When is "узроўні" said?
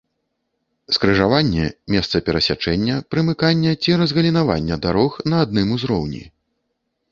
5.79-6.23